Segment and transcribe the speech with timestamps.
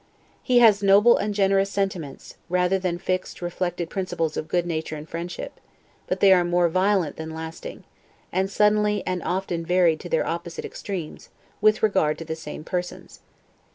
[0.41, 5.07] He has noble and generous sentiments, rather than fixed reflected principles of good nature and
[5.07, 5.59] friendship;
[6.07, 7.83] but they are more violent than lasting,
[8.31, 11.29] and suddenly and often varied to their opposite extremes,
[11.61, 13.19] with regard to the same persons.